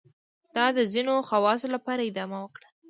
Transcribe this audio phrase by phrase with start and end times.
[0.55, 2.67] دا د ځینو خواصو لپاره ادامه وکړه.